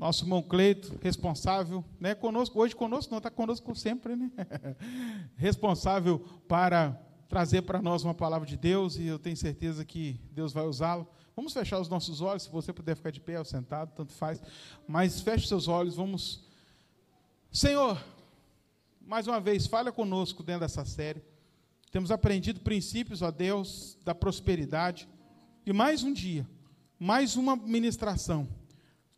nosso 0.00 0.24
irmão 0.24 0.40
Cleito, 0.42 0.98
responsável, 1.02 1.84
né, 2.00 2.14
conosco, 2.14 2.58
hoje 2.58 2.74
conosco, 2.74 3.10
não, 3.10 3.18
está 3.18 3.28
conosco 3.28 3.74
sempre, 3.74 4.16
né? 4.16 4.32
responsável 5.36 6.20
para 6.48 6.98
trazer 7.28 7.60
para 7.62 7.82
nós 7.82 8.02
uma 8.02 8.14
palavra 8.14 8.48
de 8.48 8.56
Deus 8.56 8.96
e 8.96 9.04
eu 9.04 9.18
tenho 9.18 9.36
certeza 9.36 9.84
que 9.84 10.18
Deus 10.32 10.54
vai 10.54 10.66
usá-lo. 10.66 11.06
Vamos 11.36 11.52
fechar 11.52 11.78
os 11.78 11.90
nossos 11.90 12.22
olhos, 12.22 12.44
se 12.44 12.50
você 12.50 12.72
puder 12.72 12.96
ficar 12.96 13.10
de 13.10 13.20
pé 13.20 13.38
ou 13.38 13.44
sentado, 13.44 13.92
tanto 13.94 14.14
faz, 14.14 14.42
mas 14.88 15.20
feche 15.20 15.46
seus 15.46 15.68
olhos, 15.68 15.96
vamos. 15.96 16.48
Senhor, 17.52 18.02
mais 19.02 19.26
uma 19.26 19.38
vez, 19.38 19.66
fala 19.66 19.92
conosco 19.92 20.42
dentro 20.42 20.62
dessa 20.62 20.82
série. 20.86 21.22
Temos 21.92 22.10
aprendido 22.10 22.60
princípios, 22.60 23.20
ó 23.20 23.30
Deus, 23.30 23.98
da 24.02 24.14
prosperidade. 24.14 25.06
E 25.66 25.74
mais 25.74 26.02
um 26.02 26.10
dia, 26.10 26.48
mais 26.98 27.36
uma 27.36 27.54
ministração 27.54 28.48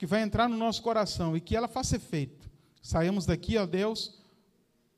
que 0.03 0.07
vai 0.07 0.21
entrar 0.21 0.49
no 0.49 0.57
nosso 0.57 0.83
coração 0.83 1.37
e 1.37 1.41
que 1.41 1.55
ela 1.55 1.69
faça 1.69 1.95
efeito. 1.95 2.51
Saímos 2.83 3.25
daqui, 3.25 3.57
ó 3.57 3.65
Deus, 3.65 4.21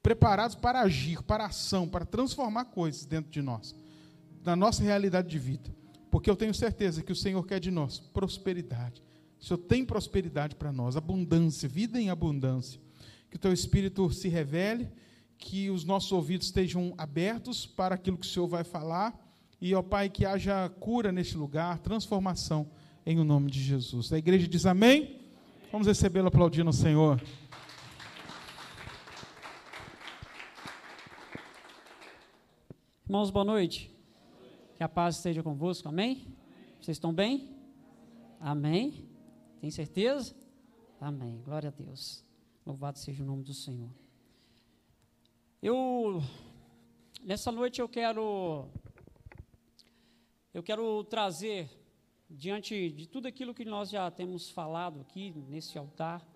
preparados 0.03 0.57
para 0.57 0.81
agir, 0.81 1.23
para 1.23 1.45
ação, 1.45 1.87
para 1.87 2.07
transformar 2.07 2.65
coisas 2.65 3.05
dentro 3.05 3.31
de 3.31 3.43
nós, 3.43 3.77
na 4.43 4.57
nossa 4.57 4.83
realidade 4.83 5.29
de 5.29 5.39
vida. 5.39 5.69
Porque 6.11 6.31
eu 6.31 6.35
tenho 6.35 6.55
certeza 6.55 7.03
que 7.03 7.13
o 7.13 7.15
Senhor 7.15 7.47
quer 7.47 7.61
de 7.61 7.71
nós 7.71 7.99
prosperidade. 7.99 9.03
O 9.39 9.45
Senhor 9.45 9.59
tem 9.59 9.85
prosperidade 9.85 10.57
para 10.57 10.73
nós, 10.73 10.97
abundância, 10.97 11.69
vida 11.69 12.01
em 12.01 12.09
abundância. 12.09 12.81
Que 13.31 13.37
o 13.37 13.41
teu 13.41 13.53
Espírito 13.53 14.11
se 14.11 14.31
revele, 14.31 14.89
que 15.37 15.69
os 15.69 15.85
nossos 15.85 16.13
ouvidos 16.13 16.47
estejam 16.47 16.95
abertos 16.97 17.67
para 17.67 17.97
aquilo 17.97 18.17
que 18.17 18.27
o 18.27 18.31
Senhor 18.31 18.47
vai 18.47 18.65
falar. 18.65 19.15
E, 19.61 19.75
ó 19.75 19.83
Pai, 19.83 20.09
que 20.09 20.25
haja 20.25 20.67
cura 20.81 21.13
neste 21.13 21.37
lugar, 21.37 21.79
transformação 21.81 22.71
em 23.07 23.19
o 23.19 23.25
nome 23.25 23.51
de 23.51 23.63
Jesus. 23.63 24.13
A 24.13 24.19
igreja 24.19 24.49
diz 24.49 24.65
amém. 24.65 25.21
Vamos 25.71 25.87
recebê-lo 25.87 26.29
aplaudindo 26.29 26.71
o 26.71 26.73
Senhor. 26.73 27.23
Irmãos, 33.07 33.31
boa 33.31 33.45
noite. 33.45 33.95
Que 34.77 34.83
a 34.83 34.89
paz 34.89 35.17
esteja 35.17 35.43
convosco, 35.43 35.89
amém? 35.89 36.27
Vocês 36.81 36.97
estão 36.97 37.13
bem? 37.13 37.55
Amém? 38.41 39.07
Tem 39.61 39.71
certeza? 39.71 40.35
Amém. 41.01 41.43
Glória 41.45 41.69
a 41.69 41.73
Deus. 41.73 42.25
Louvado 42.65 42.99
seja 42.99 43.23
o 43.23 43.27
nome 43.27 43.43
do 43.43 43.53
Senhor. 43.53 43.91
Eu 45.63 46.23
nessa 47.23 47.53
noite 47.53 47.81
eu 47.81 47.89
quero 47.89 48.67
eu 50.53 50.63
quero 50.63 51.05
trazer 51.05 51.84
diante 52.29 52.91
de 52.91 53.07
tudo 53.07 53.29
aquilo 53.29 53.55
que 53.55 53.65
nós 53.65 53.91
já 53.91 54.11
temos 54.11 54.51
falado 54.51 55.01
aqui 55.01 55.33
nesse 55.49 55.79
altar, 55.79 56.27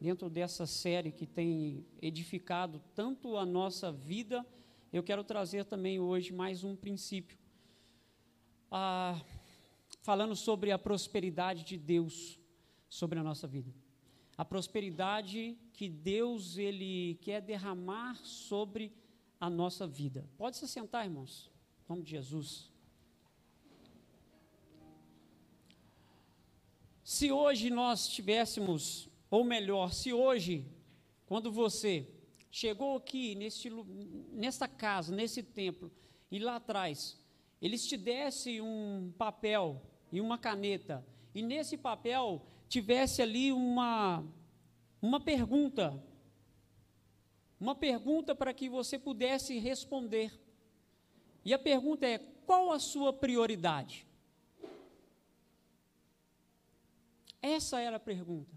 dentro 0.00 0.30
dessa 0.30 0.66
série 0.66 1.10
que 1.10 1.26
tem 1.26 1.84
edificado 2.00 2.80
tanto 2.94 3.36
a 3.36 3.44
nossa 3.44 3.90
vida, 3.90 4.46
eu 4.92 5.02
quero 5.02 5.24
trazer 5.24 5.64
também 5.64 5.98
hoje 5.98 6.32
mais 6.32 6.64
um 6.64 6.76
princípio. 6.76 7.38
Ah, 8.70 9.20
falando 10.02 10.36
sobre 10.36 10.70
a 10.70 10.78
prosperidade 10.78 11.64
de 11.64 11.76
Deus 11.76 12.38
sobre 12.88 13.18
a 13.18 13.22
nossa 13.22 13.46
vida. 13.46 13.74
A 14.36 14.44
prosperidade 14.44 15.58
que 15.72 15.88
Deus 15.88 16.56
ele 16.56 17.18
quer 17.20 17.42
derramar 17.42 18.14
sobre 18.24 18.92
a 19.40 19.50
nossa 19.50 19.86
vida. 19.86 20.28
Pode 20.36 20.56
se 20.56 20.66
sentar, 20.68 21.04
irmãos. 21.04 21.50
Em 21.84 21.92
nome 21.92 22.02
de 22.02 22.10
Jesus. 22.12 22.70
Se 27.08 27.32
hoje 27.32 27.70
nós 27.70 28.06
tivéssemos, 28.06 29.08
ou 29.30 29.42
melhor, 29.42 29.94
se 29.94 30.12
hoje, 30.12 30.66
quando 31.24 31.50
você 31.50 32.06
chegou 32.50 32.98
aqui 32.98 33.34
neste, 33.34 33.70
nesta 34.30 34.68
casa, 34.68 35.16
nesse 35.16 35.42
templo, 35.42 35.90
e 36.30 36.38
lá 36.38 36.56
atrás, 36.56 37.18
eles 37.62 37.86
te 37.86 37.96
dessem 37.96 38.60
um 38.60 39.10
papel 39.16 39.80
e 40.12 40.20
uma 40.20 40.36
caneta, 40.36 41.02
e 41.34 41.40
nesse 41.40 41.78
papel 41.78 42.44
tivesse 42.68 43.22
ali 43.22 43.52
uma, 43.52 44.22
uma 45.00 45.18
pergunta, 45.18 45.98
uma 47.58 47.74
pergunta 47.74 48.34
para 48.34 48.52
que 48.52 48.68
você 48.68 48.98
pudesse 48.98 49.58
responder. 49.58 50.30
E 51.42 51.54
a 51.54 51.58
pergunta 51.58 52.06
é: 52.06 52.18
qual 52.18 52.70
a 52.70 52.78
sua 52.78 53.14
prioridade? 53.14 54.06
Essa 57.40 57.80
era 57.80 57.96
a 57.96 58.00
pergunta. 58.00 58.56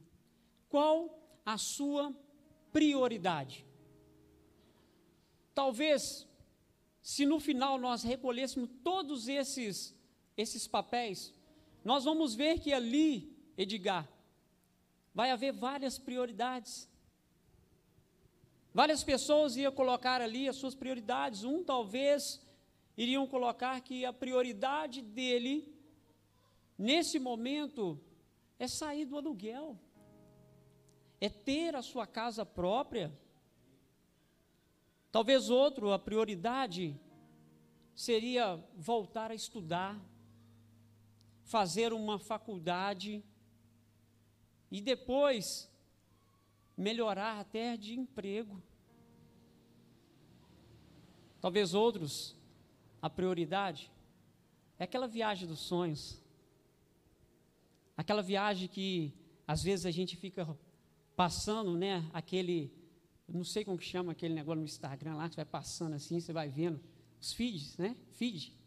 Qual 0.69 1.19
a 1.45 1.57
sua 1.57 2.15
prioridade? 2.71 3.65
Talvez, 5.53 6.27
se 7.01 7.25
no 7.25 7.39
final 7.39 7.77
nós 7.77 8.03
recolhêssemos 8.03 8.69
todos 8.83 9.27
esses, 9.27 9.95
esses 10.37 10.67
papéis, 10.67 11.33
nós 11.83 12.03
vamos 12.03 12.35
ver 12.35 12.59
que 12.59 12.71
ali, 12.71 13.35
Edgar, 13.57 14.07
vai 15.13 15.31
haver 15.31 15.51
várias 15.51 15.97
prioridades. 15.97 16.89
Várias 18.73 19.03
pessoas 19.03 19.57
iam 19.57 19.71
colocar 19.71 20.21
ali 20.21 20.47
as 20.47 20.55
suas 20.55 20.73
prioridades. 20.73 21.43
Um, 21.43 21.63
talvez, 21.63 22.41
iriam 22.95 23.27
colocar 23.27 23.81
que 23.81 24.05
a 24.05 24.13
prioridade 24.13 25.01
dele, 25.01 25.75
nesse 26.77 27.19
momento, 27.19 27.99
é 28.61 28.67
sair 28.67 29.05
do 29.05 29.17
aluguel, 29.17 29.75
é 31.19 31.27
ter 31.27 31.75
a 31.75 31.81
sua 31.81 32.05
casa 32.05 32.45
própria. 32.45 33.11
Talvez 35.11 35.49
outro, 35.49 35.91
a 35.91 35.97
prioridade 35.97 36.95
seria 37.95 38.63
voltar 38.75 39.31
a 39.31 39.33
estudar, 39.33 39.99
fazer 41.44 41.91
uma 41.91 42.19
faculdade 42.19 43.23
e 44.69 44.79
depois 44.79 45.67
melhorar 46.78 47.39
até 47.39 47.75
de 47.75 47.99
emprego. 47.99 48.61
Talvez 51.39 51.73
outros, 51.73 52.35
a 53.01 53.09
prioridade 53.09 53.91
é 54.78 54.83
aquela 54.83 55.07
viagem 55.07 55.47
dos 55.47 55.61
sonhos 55.61 56.20
Aquela 58.01 58.23
viagem 58.23 58.67
que 58.67 59.13
às 59.47 59.62
vezes 59.62 59.85
a 59.85 59.91
gente 59.91 60.17
fica 60.17 60.57
passando, 61.16 61.78
né? 61.78 62.09
Aquele, 62.12 62.73
não 63.28 63.44
sei 63.44 63.63
como 63.63 63.78
que 63.78 63.85
chama 63.85 64.12
aquele 64.12 64.34
negócio 64.34 64.59
no 64.59 64.66
Instagram 64.66 65.17
lá, 65.17 65.29
que 65.29 65.35
vai 65.35 65.45
passando 65.45 65.94
assim, 65.94 66.19
você 66.19 66.34
vai 66.34 66.50
vendo 66.50 66.81
os 67.22 67.31
feeds, 67.31 67.78
né? 67.78 67.95
Feed. 68.13 68.57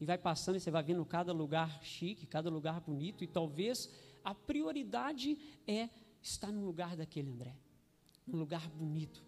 E 0.00 0.06
vai 0.06 0.16
passando 0.16 0.56
e 0.56 0.60
você 0.60 0.70
vai 0.70 0.82
vendo 0.82 1.04
cada 1.04 1.30
lugar 1.30 1.84
chique, 1.84 2.26
cada 2.26 2.48
lugar 2.48 2.80
bonito, 2.80 3.22
e 3.22 3.26
talvez 3.26 3.92
a 4.24 4.34
prioridade 4.34 5.36
é 5.66 5.90
estar 6.22 6.50
no 6.50 6.64
lugar 6.64 6.96
daquele 6.96 7.30
André, 7.32 7.54
num 8.26 8.38
lugar 8.38 8.66
bonito, 8.70 9.22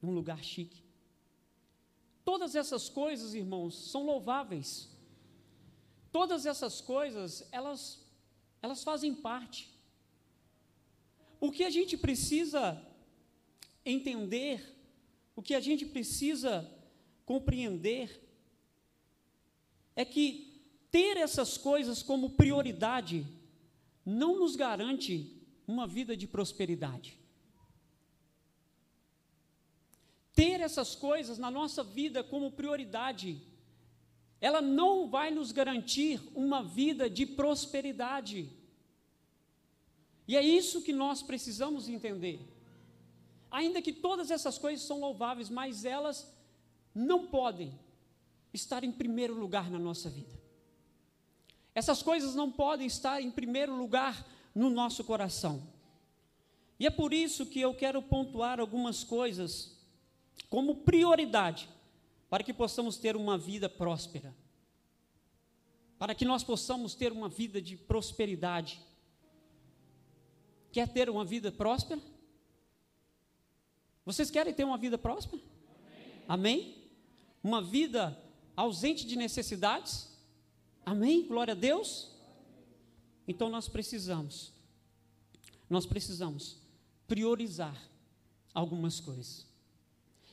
num 0.00 0.12
lugar 0.12 0.44
chique. 0.44 0.84
Todas 2.24 2.54
essas 2.54 2.88
coisas, 2.88 3.34
irmãos, 3.34 3.90
são 3.90 4.06
louváveis. 4.06 4.96
Todas 6.12 6.46
essas 6.46 6.80
coisas, 6.80 7.48
elas 7.50 8.05
elas 8.66 8.82
fazem 8.82 9.14
parte. 9.14 9.70
O 11.40 11.50
que 11.52 11.64
a 11.64 11.70
gente 11.70 11.96
precisa 11.96 12.62
entender, 13.84 14.56
o 15.36 15.42
que 15.42 15.54
a 15.54 15.60
gente 15.60 15.86
precisa 15.86 16.68
compreender, 17.24 18.20
é 19.94 20.04
que 20.04 20.24
ter 20.90 21.16
essas 21.16 21.56
coisas 21.56 22.02
como 22.02 22.30
prioridade 22.30 23.26
não 24.04 24.38
nos 24.40 24.56
garante 24.56 25.12
uma 25.66 25.86
vida 25.86 26.16
de 26.16 26.26
prosperidade. 26.26 27.18
Ter 30.34 30.60
essas 30.60 30.94
coisas 30.94 31.38
na 31.38 31.50
nossa 31.50 31.82
vida 31.84 32.22
como 32.22 32.50
prioridade, 32.50 33.40
ela 34.40 34.60
não 34.60 35.08
vai 35.08 35.30
nos 35.30 35.50
garantir 35.52 36.20
uma 36.34 36.62
vida 36.62 37.08
de 37.08 37.24
prosperidade. 37.24 38.50
E 40.26 40.36
é 40.36 40.42
isso 40.42 40.82
que 40.82 40.92
nós 40.92 41.22
precisamos 41.22 41.88
entender. 41.88 42.40
Ainda 43.50 43.80
que 43.80 43.92
todas 43.92 44.30
essas 44.30 44.58
coisas 44.58 44.86
são 44.86 45.00
louváveis, 45.00 45.48
mas 45.48 45.84
elas 45.84 46.32
não 46.94 47.26
podem 47.26 47.78
estar 48.52 48.82
em 48.82 48.90
primeiro 48.90 49.34
lugar 49.34 49.70
na 49.70 49.78
nossa 49.78 50.10
vida. 50.10 50.34
Essas 51.74 52.02
coisas 52.02 52.34
não 52.34 52.50
podem 52.50 52.86
estar 52.86 53.20
em 53.20 53.30
primeiro 53.30 53.76
lugar 53.76 54.26
no 54.54 54.70
nosso 54.70 55.04
coração. 55.04 55.62
E 56.78 56.86
é 56.86 56.90
por 56.90 57.12
isso 57.12 57.46
que 57.46 57.60
eu 57.60 57.74
quero 57.74 58.02
pontuar 58.02 58.58
algumas 58.58 59.04
coisas 59.04 59.76
como 60.48 60.76
prioridade 60.76 61.68
para 62.28 62.42
que 62.42 62.52
possamos 62.52 62.96
ter 62.96 63.16
uma 63.16 63.38
vida 63.38 63.68
próspera. 63.68 64.34
Para 65.98 66.14
que 66.14 66.24
nós 66.24 66.42
possamos 66.42 66.94
ter 66.94 67.12
uma 67.12 67.28
vida 67.28 67.60
de 67.60 67.76
prosperidade. 67.76 68.80
Quer 70.76 70.88
ter 70.88 71.08
uma 71.08 71.24
vida 71.24 71.50
próspera? 71.50 71.98
Vocês 74.04 74.30
querem 74.30 74.52
ter 74.52 74.62
uma 74.62 74.76
vida 74.76 74.98
próspera? 74.98 75.42
Amém? 76.28 76.60
Amém? 76.60 76.90
Uma 77.42 77.62
vida 77.62 78.22
ausente 78.54 79.06
de 79.06 79.16
necessidades? 79.16 80.14
Amém? 80.84 81.26
Glória 81.26 81.52
a 81.52 81.56
Deus? 81.56 82.10
Então 83.26 83.48
nós 83.48 83.70
precisamos, 83.70 84.52
nós 85.70 85.86
precisamos 85.86 86.58
priorizar 87.08 87.74
algumas 88.52 89.00
coisas. 89.00 89.46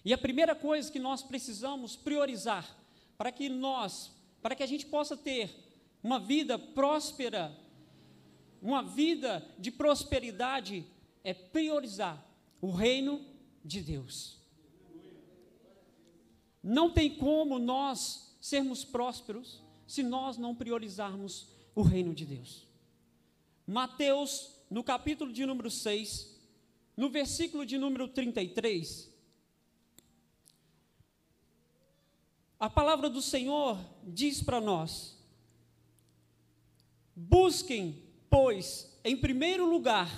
E 0.03 0.11
a 0.11 0.17
primeira 0.17 0.53
coisa 0.53 0.91
que 0.91 0.99
nós 0.99 1.23
precisamos 1.23 1.95
priorizar 1.95 2.69
para 3.17 3.31
que 3.31 3.47
nós, 3.47 4.11
para 4.41 4.55
que 4.55 4.63
a 4.63 4.67
gente 4.67 4.87
possa 4.87 5.15
ter 5.15 5.55
uma 6.03 6.19
vida 6.19 6.59
próspera, 6.59 7.57
uma 8.63 8.81
vida 8.81 9.45
de 9.59 9.69
prosperidade, 9.69 10.87
é 11.21 11.33
priorizar 11.33 12.25
o 12.61 12.71
reino 12.71 13.25
de 13.63 13.81
Deus. 13.81 14.37
Não 16.63 16.89
tem 16.89 17.13
como 17.17 17.59
nós 17.59 18.37
sermos 18.39 18.85
prósperos 18.85 19.61
se 19.85 20.01
nós 20.01 20.37
não 20.37 20.55
priorizarmos 20.55 21.49
o 21.75 21.81
reino 21.81 22.15
de 22.15 22.25
Deus. 22.25 22.65
Mateus, 23.67 24.55
no 24.69 24.81
capítulo 24.81 25.33
de 25.33 25.45
número 25.45 25.69
6, 25.69 26.33
no 26.95 27.09
versículo 27.09 27.65
de 27.65 27.77
número 27.77 28.07
33, 28.07 29.11
a 32.57 32.69
palavra 32.69 33.09
do 33.09 33.21
Senhor 33.21 33.77
diz 34.03 34.41
para 34.41 34.61
nós: 34.61 35.21
Busquem, 37.13 38.02
pois, 38.33 38.91
em 39.03 39.15
primeiro 39.15 39.63
lugar, 39.69 40.09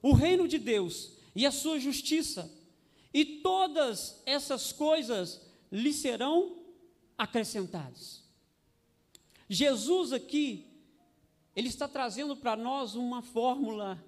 o 0.00 0.12
reino 0.12 0.46
de 0.46 0.56
Deus 0.56 1.10
e 1.34 1.44
a 1.44 1.50
sua 1.50 1.80
justiça, 1.80 2.48
e 3.12 3.24
todas 3.24 4.22
essas 4.24 4.70
coisas 4.70 5.44
lhe 5.72 5.92
serão 5.92 6.62
acrescentadas. 7.18 8.22
Jesus 9.48 10.12
aqui, 10.12 10.64
ele 11.56 11.66
está 11.66 11.88
trazendo 11.88 12.36
para 12.36 12.54
nós 12.54 12.94
uma 12.94 13.20
fórmula, 13.20 14.00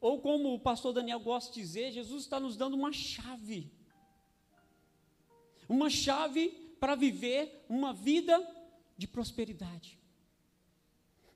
ou 0.00 0.22
como 0.22 0.54
o 0.54 0.58
pastor 0.58 0.94
Daniel 0.94 1.20
gosta 1.20 1.52
de 1.52 1.60
dizer, 1.60 1.92
Jesus 1.92 2.22
está 2.22 2.40
nos 2.40 2.56
dando 2.56 2.72
uma 2.72 2.90
chave. 2.90 3.70
Uma 5.68 5.90
chave 5.90 6.48
para 6.80 6.94
viver 6.94 7.66
uma 7.68 7.92
vida 7.92 8.42
de 8.96 9.06
prosperidade. 9.06 9.98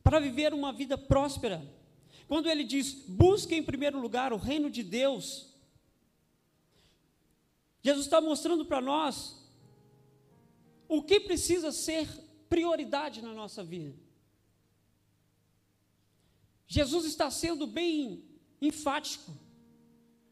Para 0.03 0.21
viver 0.21 0.53
uma 0.53 0.73
vida 0.73 0.97
próspera. 0.99 1.63
Quando 2.29 2.49
ele 2.49 2.65
diz: 2.65 2.93
busque 3.09 3.55
em 3.55 3.63
primeiro 3.63 4.01
lugar 4.01 4.33
o 4.33 4.37
reino 4.37 4.71
de 4.71 4.83
Deus, 4.83 5.53
Jesus 7.83 8.07
está 8.07 8.21
mostrando 8.21 8.65
para 8.65 8.81
nós 8.81 9.37
o 10.89 11.03
que 11.03 11.21
precisa 11.21 11.73
ser 11.73 12.09
prioridade 12.49 13.23
na 13.23 13.33
nossa 13.33 13.65
vida. 13.65 13.95
Jesus 16.67 17.05
está 17.05 17.31
sendo 17.31 17.67
bem 17.67 18.25
enfático, 18.61 19.33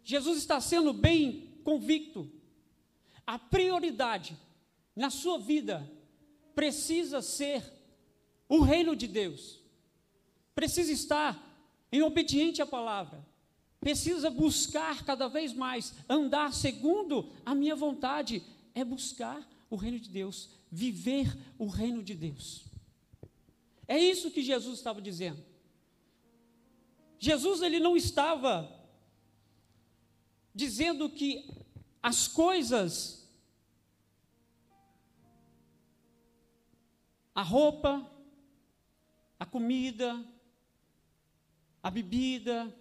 Jesus 0.02 0.38
está 0.38 0.60
sendo 0.60 0.92
bem 0.92 1.58
convicto. 1.64 2.30
A 3.26 3.38
prioridade 3.38 4.36
na 4.94 5.10
sua 5.10 5.38
vida 5.38 5.90
precisa 6.54 7.22
ser 7.22 7.62
o 8.48 8.60
reino 8.60 8.96
de 8.96 9.06
Deus, 9.06 9.59
precisa 10.60 10.92
estar 10.92 11.42
em 11.90 12.02
obediente 12.02 12.60
à 12.60 12.66
palavra, 12.66 13.26
precisa 13.80 14.28
buscar 14.28 15.02
cada 15.06 15.26
vez 15.26 15.54
mais 15.54 15.94
andar 16.06 16.52
segundo 16.52 17.32
a 17.46 17.54
minha 17.54 17.74
vontade, 17.74 18.42
é 18.74 18.84
buscar 18.84 19.40
o 19.70 19.76
reino 19.76 19.98
de 19.98 20.10
Deus, 20.10 20.50
viver 20.70 21.34
o 21.58 21.66
reino 21.66 22.02
de 22.02 22.14
Deus. 22.14 22.66
É 23.88 23.98
isso 23.98 24.30
que 24.30 24.42
Jesus 24.42 24.76
estava 24.76 25.00
dizendo. 25.00 25.42
Jesus 27.18 27.62
ele 27.62 27.80
não 27.80 27.96
estava 27.96 28.70
dizendo 30.54 31.08
que 31.08 31.48
as 32.02 32.28
coisas 32.28 33.26
a 37.34 37.42
roupa, 37.42 38.06
a 39.38 39.46
comida, 39.46 40.22
a 41.82 41.90
bebida, 41.90 42.74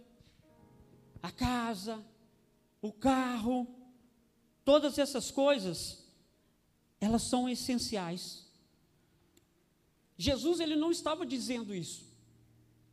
a 1.21 1.31
casa, 1.31 2.03
o 2.81 2.91
carro, 2.91 3.67
todas 4.63 4.97
essas 4.97 5.31
coisas 5.31 6.05
elas 7.01 7.23
são 7.23 7.47
essenciais. 7.47 8.45
Jesus 10.17 10.59
ele 10.59 10.75
não 10.75 10.91
estava 10.91 11.25
dizendo 11.25 11.73
isso, 11.73 12.03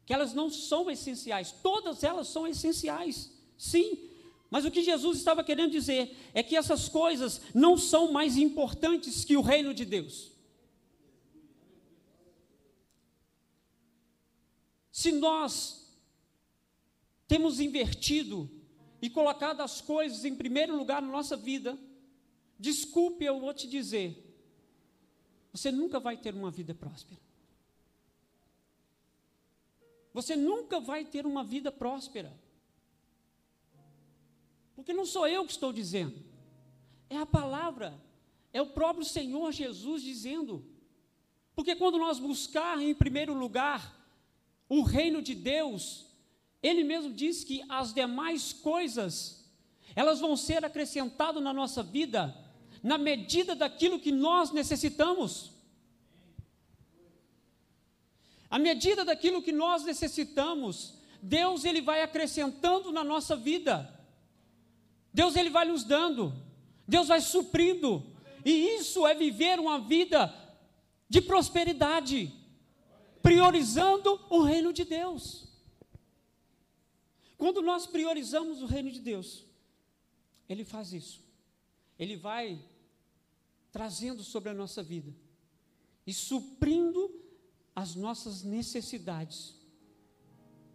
que 0.05 0.15
elas 0.15 0.33
não 0.33 0.49
são 0.49 0.89
essenciais, 0.89 1.51
todas 1.51 2.05
elas 2.05 2.29
são 2.29 2.47
essenciais, 2.47 3.33
sim, 3.59 4.11
mas 4.49 4.65
o 4.65 4.71
que 4.71 4.83
Jesus 4.83 5.19
estava 5.19 5.43
querendo 5.43 5.73
dizer 5.73 6.17
é 6.33 6.41
que 6.43 6.57
essas 6.57 6.89
coisas 6.89 7.41
não 7.53 7.77
são 7.77 8.13
mais 8.13 8.37
importantes 8.37 9.25
que 9.25 9.37
o 9.37 9.43
reino 9.43 9.75
de 9.75 9.85
Deus. 9.85 10.31
Se 14.93 15.11
nós 15.11 15.86
temos 17.27 17.61
invertido 17.61 18.51
e 19.01 19.11
colocado 19.11 19.61
as 19.61 19.81
coisas 19.81 20.25
em 20.25 20.35
primeiro 20.35 20.77
lugar 20.77 21.03
na 21.03 21.09
nossa 21.09 21.37
vida, 21.37 21.79
Desculpe, 22.59 23.25
eu 23.25 23.39
vou 23.39 23.53
te 23.53 23.69
dizer. 23.69 24.23
Você 25.53 25.71
nunca 25.71 26.01
vai 26.01 26.17
ter 26.17 26.35
uma 26.35 26.51
vida 26.51 26.75
próspera. 26.75 27.21
Você 30.13 30.35
nunca 30.35 30.81
vai 30.81 31.05
ter 31.05 31.27
uma 31.27 31.45
vida 31.45 31.71
próspera. 31.71 32.33
Porque 34.75 34.93
não 34.93 35.05
sou 35.05 35.27
eu 35.27 35.45
que 35.45 35.53
estou 35.53 35.73
dizendo. 35.73 36.23
É 37.11 37.19
a 37.19 37.27
palavra. 37.27 37.99
É 38.53 38.63
o 38.63 38.71
próprio 38.71 39.05
Senhor 39.05 39.53
Jesus 39.53 40.03
dizendo. 40.03 40.65
Porque 41.55 41.77
quando 41.77 41.99
nós 41.99 42.19
buscar 42.19 42.81
em 42.81 42.95
primeiro 42.95 43.35
lugar 43.35 43.95
o 44.69 44.83
reino 44.83 45.21
de 45.21 45.35
Deus, 45.35 46.06
ele 46.67 46.85
mesmo 46.85 47.13
diz 47.13 47.45
que 47.45 47.63
as 47.69 47.93
demais 47.93 48.53
coisas 48.53 49.45
elas 49.95 50.21
vão 50.21 50.37
ser 50.37 50.65
acrescentadas 50.65 51.43
na 51.43 51.53
nossa 51.53 51.83
vida 51.83 52.35
na 52.87 52.99
medida 52.99 53.57
daquilo 53.57 53.99
que 53.99 54.13
nós 54.13 54.53
necessitamos. 54.53 55.51
À 58.49 58.61
medida 58.61 59.05
daquilo 59.05 59.43
que 59.43 59.51
nós 59.51 59.83
necessitamos, 59.83 60.95
Deus 61.21 61.65
ele 61.65 61.81
vai 61.81 62.03
acrescentando 62.03 62.93
na 62.93 63.03
nossa 63.03 63.35
vida. 63.35 63.93
Deus 65.13 65.35
ele 65.35 65.51
vai 65.51 65.65
nos 65.65 65.83
dando. 65.83 66.33
Deus 66.87 67.09
vai 67.09 67.21
suprindo. 67.21 68.07
E 68.45 68.77
isso 68.77 69.05
é 69.05 69.15
viver 69.15 69.59
uma 69.59 69.81
vida 69.81 70.33
de 71.09 71.21
prosperidade, 71.21 72.33
priorizando 73.21 74.21
o 74.31 74.43
reino 74.43 74.73
de 74.73 74.85
Deus. 74.85 75.46
Quando 77.37 77.61
nós 77.61 77.87
priorizamos 77.87 78.63
o 78.63 78.67
reino 78.67 78.91
de 78.91 79.01
Deus, 79.01 79.45
ele 80.49 80.65
faz 80.65 80.93
isso. 80.93 81.23
Ele 81.99 82.17
vai 82.17 82.63
trazendo 83.71 84.23
sobre 84.23 84.49
a 84.49 84.55
nossa 84.55 84.83
vida 84.83 85.15
e 86.07 86.15
suprindo 86.15 87.15
as 87.75 87.95
nossas 87.95 88.43
necessidades. 88.43 89.55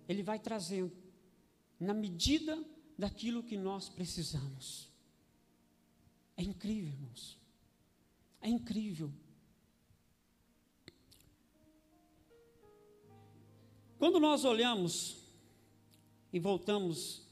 Ele 0.08 0.22
vai 0.22 0.38
trazendo 0.38 0.92
na 1.80 1.94
medida 1.94 2.64
daquilo 2.98 3.44
que 3.44 3.58
nós 3.58 3.90
precisamos. 3.90 4.88
É 6.38 6.44
incrível, 6.44 6.92
irmãos. 6.92 7.40
É 8.40 8.50
incrível. 8.50 9.12
Quando 13.98 14.20
nós 14.20 14.44
olhamos 14.44 15.21
e 16.32 16.40
voltamos 16.40 17.28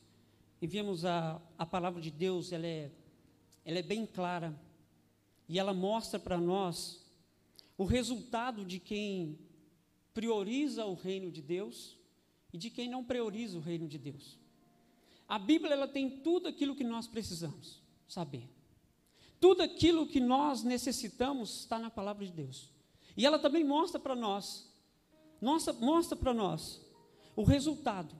e 0.62 0.68
vimos 0.68 1.06
a, 1.06 1.42
a 1.58 1.66
palavra 1.66 2.02
de 2.02 2.12
Deus, 2.12 2.52
ela 2.52 2.68
é, 2.68 2.92
ela 3.64 3.80
é 3.80 3.82
bem 3.82 4.06
clara, 4.06 4.60
e 5.48 5.58
ela 5.58 5.74
mostra 5.74 6.20
para 6.20 6.38
nós 6.38 7.06
o 7.78 7.86
resultado 7.86 8.66
de 8.66 8.78
quem 8.78 9.40
prioriza 10.14 10.86
o 10.86 10.94
reino 10.94 11.32
de 11.32 11.42
Deus 11.42 11.98
e 12.52 12.58
de 12.58 12.70
quem 12.70 12.90
não 12.90 13.04
prioriza 13.04 13.58
o 13.58 13.62
reino 13.62 13.88
de 13.88 13.98
Deus. 13.98 14.38
A 15.28 15.40
Bíblia 15.40 15.74
ela 15.74 15.88
tem 15.88 16.10
tudo 16.20 16.48
aquilo 16.48 16.76
que 16.76 16.84
nós 16.84 17.08
precisamos 17.08 17.82
saber. 18.08 18.50
Tudo 19.40 19.64
aquilo 19.64 20.08
que 20.08 20.20
nós 20.20 20.64
necessitamos 20.64 21.62
está 21.62 21.80
na 21.80 21.90
palavra 21.90 22.26
de 22.26 22.32
Deus. 22.32 22.70
E 23.16 23.26
ela 23.26 23.40
também 23.40 23.64
mostra 23.64 24.00
para 24.00 24.16
nós, 24.16 24.70
nossa, 25.40 25.72
mostra 25.72 26.18
para 26.18 26.34
nós 26.34 26.82
o 27.36 27.44
resultado 27.44 28.14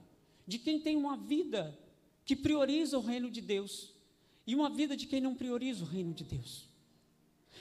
de 0.50 0.58
quem 0.58 0.80
tem 0.80 0.96
uma 0.96 1.16
vida 1.16 1.78
que 2.24 2.34
prioriza 2.34 2.98
o 2.98 3.00
reino 3.00 3.30
de 3.30 3.40
Deus 3.40 3.94
e 4.44 4.56
uma 4.56 4.68
vida 4.68 4.96
de 4.96 5.06
quem 5.06 5.20
não 5.20 5.32
prioriza 5.32 5.84
o 5.84 5.86
reino 5.86 6.12
de 6.12 6.24
Deus. 6.24 6.68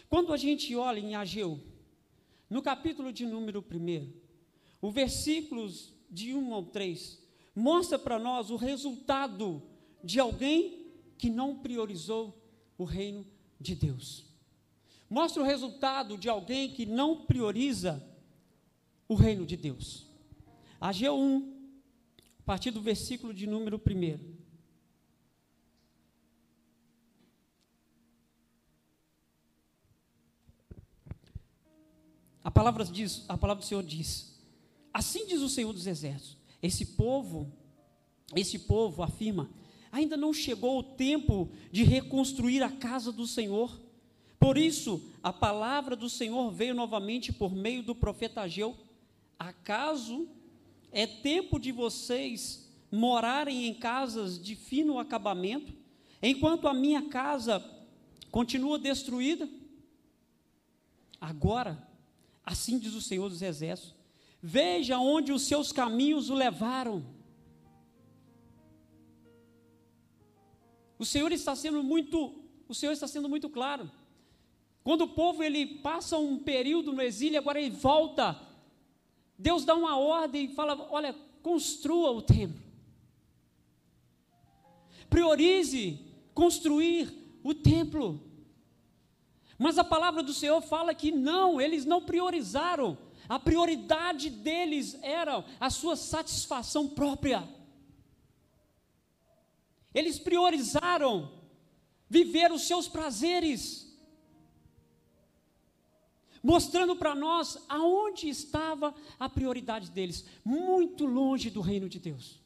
Quando 0.10 0.34
a 0.34 0.38
gente 0.38 0.76
olha 0.76 1.00
em 1.00 1.14
Ageu, 1.14 1.60
no 2.50 2.64
capítulo 2.64 3.14
de 3.14 3.28
número 3.28 3.64
1, 3.72 4.12
o 4.82 4.90
versículos 4.90 5.94
de 6.10 6.34
1 6.34 6.52
ao 6.52 6.66
3, 6.66 7.22
mostra 7.54 8.00
para 8.00 8.18
nós 8.18 8.50
o 8.50 8.56
resultado 8.56 9.62
de 10.04 10.20
alguém 10.20 10.88
que 11.16 11.30
não 11.30 11.60
priorizou 11.60 12.44
o 12.76 12.86
reino 12.86 13.24
de 13.62 13.76
Deus. 13.76 14.26
Mostra 15.08 15.44
o 15.44 15.46
resultado 15.46 16.18
de 16.18 16.28
alguém 16.28 16.72
que 16.72 16.88
não 16.88 17.24
prioriza 17.28 18.04
o 19.08 19.14
reino 19.14 19.46
de 19.46 19.56
Deus. 19.56 20.08
Ageu 20.82 21.16
1, 21.16 21.59
a 21.59 21.59
partir 22.50 22.72
do 22.72 22.82
versículo 22.82 23.32
de 23.32 23.46
número 23.46 23.80
1. 23.80 24.20
A 32.44 32.50
palavra, 32.50 32.84
diz, 32.86 33.24
a 33.30 33.38
palavra 33.38 33.62
do 33.62 33.68
Senhor 33.68 33.84
diz: 33.84 34.42
Assim 34.92 35.28
diz 35.28 35.42
o 35.42 35.48
Senhor 35.48 35.72
dos 35.72 35.86
Exércitos: 35.86 36.38
esse 36.60 36.88
povo, 36.88 37.54
esse 38.36 38.58
povo 38.58 39.04
afirma, 39.04 39.48
ainda 39.92 40.18
não 40.18 40.34
chegou 40.34 40.80
o 40.80 40.84
tempo 40.84 41.52
de 41.72 41.84
reconstruir 41.84 42.64
a 42.64 42.72
casa 42.72 43.12
do 43.12 43.28
Senhor. 43.28 43.80
Por 44.40 44.58
isso, 44.58 45.08
a 45.22 45.32
palavra 45.32 45.96
do 45.96 46.10
Senhor 46.10 46.50
veio 46.50 46.74
novamente 46.74 47.32
por 47.32 47.54
meio 47.54 47.84
do 47.84 47.94
profeta 47.94 48.42
Ageu. 48.42 48.76
Acaso 49.38 50.28
é 50.92 51.06
tempo 51.08 51.60
de 51.60 51.72
vocês 51.72 52.70
morarem 52.92 53.68
em 53.68 53.74
casas 53.74 54.42
de 54.42 54.56
fino 54.56 55.00
acabamento, 55.00 55.74
enquanto 56.22 56.68
a 56.68 56.74
minha 56.74 57.10
casa 57.10 57.64
continua 58.32 58.80
destruída? 58.80 59.48
Agora, 61.22 61.90
Assim 62.50 62.80
diz 62.80 62.96
o 62.96 63.02
Senhor 63.02 63.30
dos 63.30 63.44
Exércitos. 63.44 63.94
Veja 64.42 64.98
onde 64.98 65.32
os 65.32 65.44
seus 65.44 65.72
caminhos 65.72 66.32
o 66.32 66.34
levaram. 66.34 67.06
O 70.98 71.06
Senhor 71.06 71.32
está 71.32 71.56
sendo 71.56 71.84
muito, 71.84 72.42
o 72.68 72.74
Senhor 72.74 72.92
está 72.92 73.08
sendo 73.08 73.30
muito 73.30 73.52
claro. 73.52 73.92
Quando 74.84 75.02
o 75.02 75.10
povo 75.10 75.44
ele 75.44 75.64
passa 75.64 76.18
um 76.18 76.40
período 76.40 76.92
no 76.92 77.04
exílio, 77.04 77.38
agora 77.38 77.62
ele 77.62 77.70
volta. 77.70 78.42
Deus 79.40 79.66
dá 79.66 79.74
uma 79.74 79.98
ordem 79.98 80.46
e 80.46 80.54
fala: 80.54 80.88
"Olha, 80.92 81.16
construa 81.42 82.12
o 82.12 82.22
templo. 82.22 82.62
Priorize 85.10 86.00
construir 86.34 87.12
o 87.44 87.54
templo. 87.54 88.22
Mas 89.58 89.78
a 89.78 89.84
palavra 89.84 90.22
do 90.22 90.34
Senhor 90.34 90.62
fala 90.62 90.94
que 90.94 91.12
não, 91.12 91.60
eles 91.60 91.86
não 91.86 92.02
priorizaram. 92.02 92.98
A 93.28 93.40
prioridade 93.40 94.30
deles 94.30 94.98
era 95.02 95.46
a 95.60 95.70
sua 95.70 95.96
satisfação 95.96 96.88
própria. 96.88 97.48
Eles 99.94 100.20
priorizaram 100.20 101.32
viver 102.10 102.52
os 102.52 102.64
seus 102.64 102.88
prazeres, 102.88 103.89
mostrando 106.44 106.96
para 106.96 107.16
nós 107.16 107.58
aonde 107.68 108.30
estava 108.30 108.94
a 109.20 109.30
prioridade 109.30 109.92
deles, 109.92 110.26
muito 110.44 111.06
longe 111.06 111.50
do 111.50 111.62
reino 111.62 111.90
de 111.90 112.00
Deus. 112.00 112.40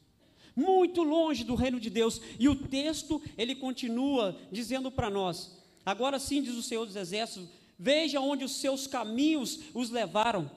Muito 0.56 1.02
longe 1.02 1.42
do 1.42 1.54
reino 1.54 1.80
de 1.80 1.90
Deus. 1.90 2.20
E 2.38 2.48
o 2.48 2.54
texto, 2.54 3.20
ele 3.36 3.56
continua 3.56 4.38
dizendo 4.52 4.90
para 4.90 5.10
nós: 5.10 5.58
Agora 5.84 6.18
sim, 6.18 6.42
diz 6.42 6.54
o 6.54 6.62
Senhor 6.62 6.86
dos 6.86 6.96
Exércitos: 6.96 7.48
veja 7.78 8.20
onde 8.20 8.44
os 8.44 8.52
seus 8.52 8.86
caminhos 8.86 9.60
os 9.74 9.90
levaram. 9.90 10.50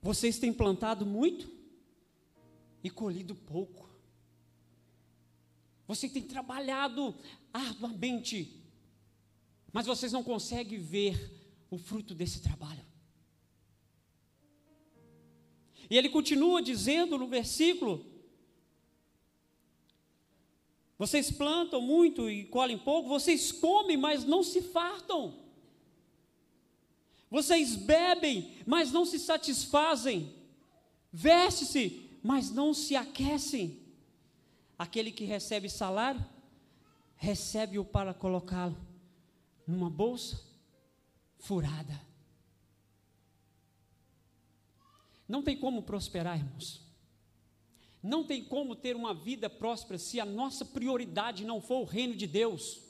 Vocês 0.00 0.38
têm 0.38 0.52
plantado 0.52 1.04
muito 1.04 1.50
e 2.82 2.88
colhido 2.88 3.34
pouco. 3.34 3.90
Você 5.86 6.08
tem 6.08 6.22
trabalhado 6.22 7.14
arduamente, 7.52 8.62
mas 9.72 9.86
vocês 9.86 10.12
não 10.12 10.22
conseguem 10.22 10.78
ver 10.78 11.39
o 11.70 11.78
fruto 11.78 12.14
desse 12.14 12.40
trabalho. 12.40 12.84
E 15.88 15.96
ele 15.96 16.08
continua 16.08 16.60
dizendo 16.60 17.16
no 17.16 17.26
versículo 17.26 18.10
vocês 20.98 21.30
plantam 21.30 21.80
muito 21.80 22.28
e 22.28 22.44
colhem 22.44 22.76
pouco, 22.76 23.08
vocês 23.08 23.50
comem, 23.50 23.96
mas 23.96 24.22
não 24.22 24.42
se 24.42 24.60
fartam. 24.60 25.34
Vocês 27.30 27.74
bebem, 27.74 28.58
mas 28.66 28.92
não 28.92 29.06
se 29.06 29.18
satisfazem. 29.18 30.30
Veste-se, 31.10 32.18
mas 32.22 32.50
não 32.50 32.74
se 32.74 32.96
aquecem. 32.96 33.80
Aquele 34.78 35.10
que 35.10 35.24
recebe 35.24 35.70
salário, 35.70 36.22
recebe-o 37.16 37.82
para 37.82 38.12
colocá-lo 38.12 38.76
numa 39.66 39.88
bolsa 39.88 40.49
furada. 41.40 42.00
Não 45.26 45.42
tem 45.42 45.56
como 45.56 45.82
prosperar, 45.82 46.38
irmãos. 46.38 46.80
Não 48.02 48.24
tem 48.24 48.42
como 48.44 48.74
ter 48.74 48.96
uma 48.96 49.12
vida 49.12 49.50
próspera 49.50 49.98
se 49.98 50.18
a 50.18 50.24
nossa 50.24 50.64
prioridade 50.64 51.44
não 51.44 51.60
for 51.60 51.80
o 51.80 51.84
reino 51.84 52.14
de 52.14 52.26
Deus. 52.26 52.80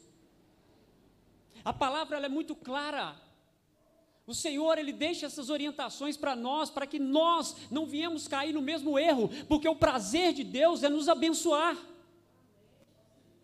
A 1.64 1.72
palavra 1.72 2.18
é 2.18 2.28
muito 2.28 2.54
clara. 2.54 3.20
O 4.26 4.34
Senhor, 4.34 4.78
Ele 4.78 4.92
deixa 4.92 5.26
essas 5.26 5.50
orientações 5.50 6.16
para 6.16 6.36
nós, 6.36 6.70
para 6.70 6.86
que 6.86 6.98
nós 6.98 7.56
não 7.70 7.84
viemos 7.86 8.28
cair 8.28 8.52
no 8.52 8.62
mesmo 8.62 8.98
erro, 8.98 9.28
porque 9.48 9.68
o 9.68 9.76
prazer 9.76 10.32
de 10.32 10.44
Deus 10.44 10.82
é 10.82 10.88
nos 10.88 11.08
abençoar. 11.08 11.76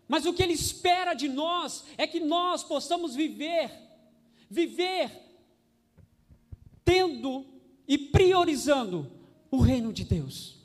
Mas 0.07 0.25
o 0.25 0.33
que 0.33 0.43
Ele 0.43 0.53
espera 0.53 1.15
de 1.15 1.29
nós 1.29 1.85
é 1.99 2.07
que 2.07 2.21
nós 2.21 2.63
possamos 2.63 3.15
viver, 3.15 3.86
viver, 4.49 5.11
tendo 6.85 7.45
e 7.87 7.99
priorizando 7.99 9.11
o 9.51 9.59
reino 9.59 9.93
de 9.93 10.05
Deus. 10.05 10.57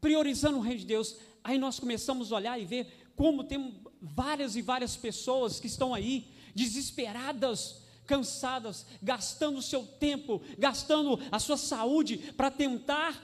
Priorizando 0.00 0.58
o 0.58 0.60
reino 0.60 0.80
de 0.80 0.86
Deus, 0.86 1.16
aí 1.42 1.58
nós 1.58 1.78
começamos 1.78 2.32
a 2.32 2.36
olhar 2.36 2.58
e 2.60 2.64
ver 2.64 3.10
como 3.16 3.44
tem 3.44 3.82
várias 4.00 4.54
e 4.54 4.62
várias 4.62 4.96
pessoas 4.96 5.58
que 5.58 5.66
estão 5.66 5.92
aí 5.92 6.28
desesperadas, 6.54 7.82
cansadas, 8.06 8.86
gastando 9.02 9.58
o 9.58 9.62
seu 9.62 9.84
tempo, 9.84 10.40
gastando 10.56 11.18
a 11.30 11.38
sua 11.38 11.56
saúde 11.56 12.32
para 12.36 12.50
tentar 12.50 13.20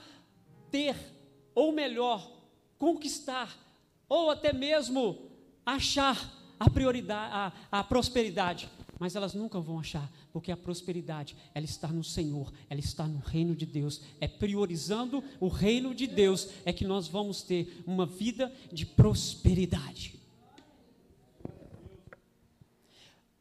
ter, 0.69 0.95
ou 1.53 1.71
melhor, 1.71 2.29
conquistar, 2.77 3.57
ou 4.07 4.29
até 4.29 4.51
mesmo 4.51 5.31
achar 5.65 6.34
a 6.59 6.69
prioridade, 6.69 7.33
a, 7.71 7.79
a 7.79 7.83
prosperidade 7.83 8.69
mas 8.99 9.15
elas 9.15 9.33
nunca 9.33 9.59
vão 9.59 9.79
achar, 9.79 10.09
porque 10.31 10.51
a 10.51 10.57
prosperidade, 10.57 11.35
ela 11.53 11.65
está 11.65 11.87
no 11.87 12.03
Senhor, 12.03 12.51
ela 12.69 12.79
está 12.79 13.05
no 13.07 13.19
reino 13.19 13.55
de 13.55 13.65
Deus. 13.65 14.01
É 14.21 14.27
priorizando 14.27 15.23
o 15.39 15.47
reino 15.47 15.93
de 15.93 16.07
Deus 16.07 16.49
é 16.63 16.71
que 16.71 16.85
nós 16.85 17.07
vamos 17.07 17.41
ter 17.41 17.83
uma 17.85 18.05
vida 18.05 18.53
de 18.71 18.85
prosperidade. 18.85 20.19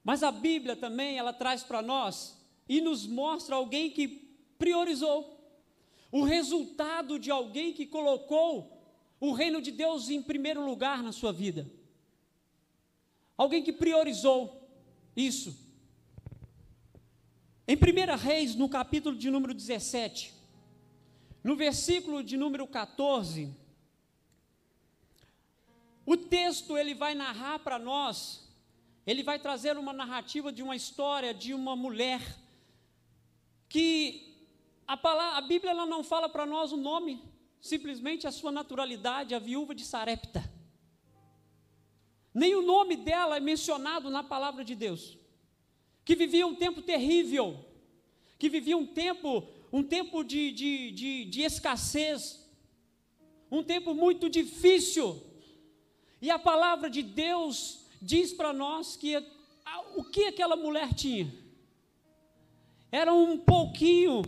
Mas 0.02 0.22
a 0.22 0.30
Bíblia 0.30 0.76
também, 0.76 1.18
ela 1.18 1.32
traz 1.32 1.62
para 1.62 1.80
nós 1.80 2.36
e 2.68 2.80
nos 2.80 3.06
mostra 3.06 3.54
alguém 3.54 3.90
que 3.90 4.08
priorizou. 4.58 5.30
O 6.10 6.24
resultado 6.24 7.18
de 7.18 7.30
alguém 7.30 7.72
que 7.72 7.86
colocou 7.86 8.70
o 9.18 9.32
reino 9.32 9.62
de 9.62 9.70
Deus 9.70 10.10
em 10.10 10.20
primeiro 10.20 10.64
lugar 10.64 11.02
na 11.02 11.12
sua 11.12 11.32
vida. 11.32 11.70
Alguém 13.36 13.62
que 13.62 13.72
priorizou 13.72 14.68
isso. 15.16 15.56
Em 17.66 17.76
1 17.76 18.16
Reis, 18.16 18.54
no 18.54 18.68
capítulo 18.68 19.16
de 19.16 19.30
número 19.30 19.54
17, 19.54 20.34
no 21.42 21.56
versículo 21.56 22.22
de 22.22 22.36
número 22.36 22.66
14, 22.66 23.54
O 26.06 26.16
texto 26.16 26.76
ele 26.76 26.94
vai 26.94 27.14
narrar 27.14 27.58
para 27.60 27.78
nós, 27.78 28.46
ele 29.06 29.22
vai 29.22 29.38
trazer 29.38 29.78
uma 29.78 29.92
narrativa 29.92 30.52
de 30.52 30.62
uma 30.62 30.76
história 30.76 31.32
de 31.32 31.54
uma 31.54 31.74
mulher 31.74 32.20
que 33.70 34.34
a, 34.86 34.96
palavra, 34.96 35.38
a 35.38 35.40
Bíblia 35.40 35.70
ela 35.70 35.86
não 35.86 36.04
fala 36.04 36.28
para 36.28 36.44
nós 36.44 36.72
o 36.72 36.76
nome, 36.76 37.22
simplesmente 37.60 38.26
a 38.26 38.32
sua 38.32 38.52
naturalidade, 38.52 39.34
a 39.34 39.38
viúva 39.38 39.74
de 39.74 39.82
Sarepta. 39.82 40.53
Nem 42.34 42.56
o 42.56 42.62
nome 42.62 42.96
dela 42.96 43.36
é 43.36 43.40
mencionado 43.40 44.10
na 44.10 44.24
palavra 44.24 44.64
de 44.64 44.74
Deus. 44.74 45.16
Que 46.04 46.16
vivia 46.16 46.46
um 46.46 46.56
tempo 46.56 46.82
terrível, 46.82 47.64
que 48.38 48.48
vivia 48.48 48.76
um 48.76 48.84
tempo, 48.84 49.46
um 49.72 49.82
tempo 49.82 50.24
de, 50.24 50.50
de, 50.50 50.90
de, 50.90 51.24
de 51.26 51.42
escassez, 51.42 52.44
um 53.50 53.62
tempo 53.62 53.94
muito 53.94 54.28
difícil. 54.28 55.22
E 56.20 56.30
a 56.30 56.38
palavra 56.38 56.90
de 56.90 57.02
Deus 57.02 57.86
diz 58.02 58.32
para 58.32 58.52
nós 58.52 58.96
que 58.96 59.16
o 59.96 60.02
que 60.02 60.24
aquela 60.24 60.56
mulher 60.56 60.92
tinha? 60.92 61.32
Era 62.90 63.14
um 63.14 63.38
pouquinho 63.38 64.22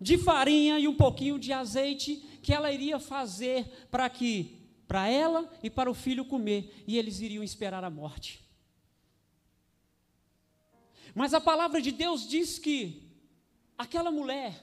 de 0.00 0.18
farinha 0.18 0.78
e 0.78 0.88
um 0.88 0.94
pouquinho 0.94 1.38
de 1.38 1.52
azeite 1.52 2.16
que 2.42 2.52
ela 2.52 2.72
iria 2.72 2.98
fazer 2.98 3.88
para 3.90 4.08
que 4.08 4.59
para 4.90 5.08
ela 5.08 5.48
e 5.62 5.70
para 5.70 5.88
o 5.88 5.94
filho 5.94 6.24
comer, 6.24 6.82
e 6.84 6.98
eles 6.98 7.20
iriam 7.20 7.44
esperar 7.44 7.84
a 7.84 7.88
morte. 7.88 8.44
Mas 11.14 11.32
a 11.32 11.40
palavra 11.40 11.80
de 11.80 11.92
Deus 11.92 12.28
diz 12.28 12.58
que 12.58 13.00
aquela 13.78 14.10
mulher 14.10 14.60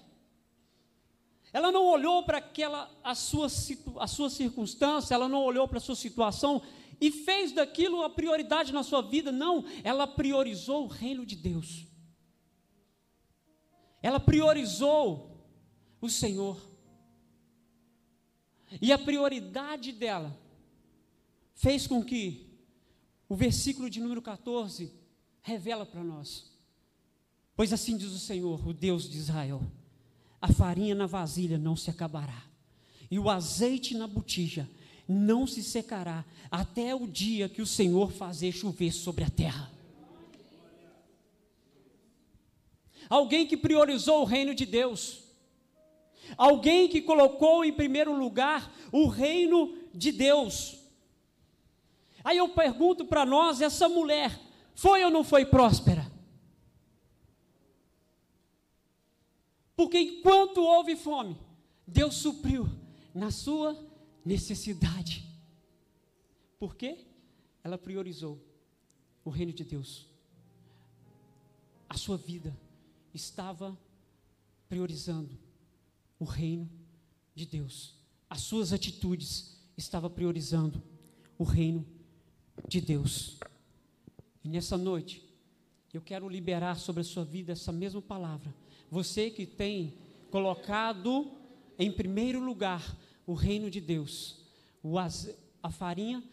ela 1.53 1.71
não 1.71 1.85
olhou 1.85 2.23
para 2.23 2.39
aquela 2.39 2.91
a 3.01 3.15
sua 3.15 3.47
a 4.01 4.05
sua 4.05 4.29
circunstância, 4.29 5.15
ela 5.15 5.29
não 5.29 5.45
olhou 5.45 5.65
para 5.65 5.77
a 5.77 5.81
sua 5.81 5.95
situação 5.95 6.61
e 6.99 7.09
fez 7.09 7.53
daquilo 7.53 8.03
a 8.03 8.09
prioridade 8.09 8.73
na 8.73 8.83
sua 8.83 9.01
vida, 9.01 9.31
não, 9.31 9.63
ela 9.81 10.05
priorizou 10.05 10.83
o 10.83 10.87
reino 10.87 11.25
de 11.25 11.37
Deus. 11.37 11.87
Ela 14.03 14.19
priorizou 14.19 15.39
o 16.01 16.09
Senhor. 16.09 16.76
E 18.81 18.91
a 18.91 18.97
prioridade 18.97 19.91
dela 19.91 20.37
fez 21.53 21.87
com 21.87 22.03
que 22.03 22.45
o 23.29 23.35
versículo 23.35 23.89
de 23.89 23.99
número 23.99 24.21
14 24.21 24.91
revela 25.41 25.85
para 25.85 26.03
nós. 26.03 26.51
Pois 27.55 27.73
assim 27.73 27.97
diz 27.97 28.11
o 28.11 28.19
Senhor, 28.19 28.67
o 28.67 28.73
Deus 28.73 29.09
de 29.09 29.17
Israel: 29.17 29.61
a 30.41 30.51
farinha 30.51 30.93
na 30.93 31.05
vasilha 31.05 31.57
não 31.57 31.75
se 31.75 31.89
acabará, 31.89 32.43
e 33.09 33.17
o 33.17 33.29
azeite 33.29 33.95
na 33.95 34.07
botija 34.07 34.69
não 35.07 35.47
se 35.47 35.63
secará, 35.63 36.25
até 36.51 36.93
o 36.93 37.07
dia 37.07 37.47
que 37.47 37.61
o 37.61 37.67
Senhor 37.67 38.11
fazer 38.11 38.51
chover 38.51 38.91
sobre 38.91 39.23
a 39.23 39.29
terra. 39.29 39.77
alguém 43.09 43.47
que 43.47 43.57
priorizou 43.57 44.21
o 44.21 44.25
reino 44.25 44.53
de 44.53 44.65
Deus, 44.65 45.23
alguém 46.35 46.87
que 46.89 47.01
colocou 47.01 47.63
em 47.63 47.71
primeiro 47.71 48.17
lugar 48.17 48.73
o 48.91 49.07
reino 49.07 49.77
de 49.93 50.11
Deus. 50.11 50.77
Aí 52.23 52.37
eu 52.37 52.49
pergunto 52.49 53.05
para 53.05 53.25
nós: 53.25 53.61
essa 53.61 53.87
mulher 53.87 54.39
foi 54.73 55.03
ou 55.03 55.11
não 55.11 55.23
foi 55.23 55.45
próspera? 55.45 56.11
Porque 59.75 59.99
enquanto 59.99 60.57
houve 60.57 60.95
fome, 60.95 61.37
Deus 61.85 62.15
supriu 62.15 62.67
na 63.13 63.29
sua 63.29 63.77
necessidade. 64.25 65.23
Por 66.59 66.75
quê? 66.75 67.05
Ela 67.63 67.77
priorizou 67.77 68.41
o 69.23 69.29
reino 69.29 69.53
de 69.53 69.63
Deus, 69.63 70.07
a 71.89 71.97
sua 71.97 72.17
vida 72.17 72.57
estava 73.13 73.77
priorizando 74.69 75.37
o 76.19 76.25
reino 76.25 76.69
de 77.33 77.45
Deus. 77.45 77.95
As 78.29 78.41
suas 78.41 78.73
atitudes 78.73 79.57
estavam 79.77 80.09
priorizando 80.09 80.81
o 81.37 81.43
reino 81.43 81.85
de 82.67 82.81
Deus. 82.81 83.37
E 84.43 84.49
nessa 84.49 84.77
noite, 84.77 85.23
eu 85.93 86.01
quero 86.01 86.27
liberar 86.27 86.75
sobre 86.75 87.01
a 87.01 87.05
sua 87.05 87.23
vida 87.23 87.53
essa 87.53 87.71
mesma 87.71 88.01
palavra. 88.01 88.53
Você 88.89 89.29
que 89.29 89.45
tem 89.45 89.93
colocado 90.31 91.31
em 91.77 91.91
primeiro 91.91 92.43
lugar 92.43 92.97
o 93.25 93.33
reino 93.33 93.69
de 93.69 93.79
Deus, 93.79 94.37
a 95.61 95.69
farinha 95.69 96.23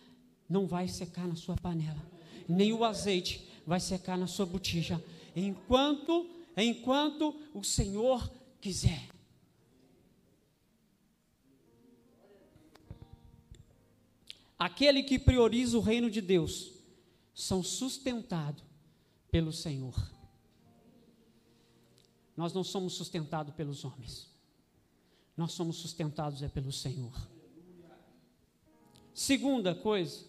não 0.49 0.67
vai 0.67 0.89
secar 0.89 1.27
na 1.27 1.35
sua 1.35 1.57
panela, 1.57 2.03
nem 2.49 2.73
o 2.73 2.85
azeite 2.85 3.47
vai 3.67 3.81
secar 3.81 4.17
na 4.17 4.27
sua 4.27 4.47
botija, 4.47 5.03
enquanto 5.35 6.31
enquanto 6.57 7.35
o 7.53 7.65
Senhor 7.65 8.31
quiser. 8.61 9.09
Aquele 14.59 15.03
que 15.03 15.19
prioriza 15.19 15.77
o 15.77 15.81
reino 15.81 16.11
de 16.11 16.21
Deus 16.21 16.73
são 17.35 17.63
sustentados 17.63 18.63
pelo 19.31 19.53
Senhor. 19.53 19.95
Nós 22.37 22.53
não 22.53 22.65
somos 22.65 22.95
sustentados 22.95 23.55
pelos 23.55 23.85
homens. 23.85 24.31
Nós 25.37 25.53
somos 25.53 25.77
sustentados 25.77 26.43
é 26.43 26.49
pelo 26.49 26.73
Senhor. 26.73 27.15
Segunda 29.13 29.75
coisa 29.75 30.25